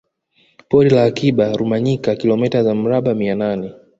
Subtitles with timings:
[0.69, 3.73] Pori la Akiba Rumanyika kilomita za mraba mia nane